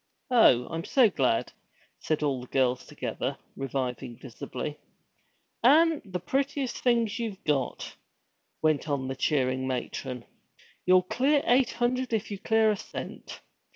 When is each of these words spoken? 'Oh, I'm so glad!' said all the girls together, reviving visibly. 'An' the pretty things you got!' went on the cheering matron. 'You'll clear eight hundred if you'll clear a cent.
'Oh, 0.31 0.65
I'm 0.69 0.83
so 0.83 1.11
glad!' 1.11 1.53
said 1.99 2.23
all 2.23 2.41
the 2.41 2.47
girls 2.47 2.87
together, 2.87 3.37
reviving 3.55 4.17
visibly. 4.17 4.79
'An' 5.63 6.01
the 6.03 6.19
pretty 6.19 6.65
things 6.65 7.19
you 7.19 7.37
got!' 7.45 7.93
went 8.63 8.89
on 8.89 9.07
the 9.09 9.15
cheering 9.15 9.67
matron. 9.67 10.25
'You'll 10.87 11.03
clear 11.03 11.43
eight 11.45 11.73
hundred 11.73 12.13
if 12.13 12.31
you'll 12.31 12.39
clear 12.39 12.71
a 12.71 12.77
cent. 12.77 13.41